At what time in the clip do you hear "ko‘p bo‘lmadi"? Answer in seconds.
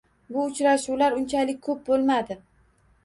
1.69-2.39